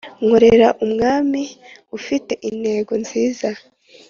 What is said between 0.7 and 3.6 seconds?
umwami ufite intego nziza